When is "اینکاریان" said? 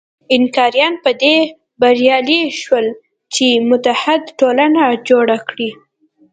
0.33-0.93